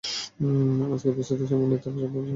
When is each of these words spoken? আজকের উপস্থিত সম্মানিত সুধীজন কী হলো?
আজকের 0.85 1.11
উপস্থিত 1.13 1.39
সম্মানিত 1.43 1.83
সুধীজন 1.83 1.99
কী 2.03 2.15
হলো? 2.15 2.29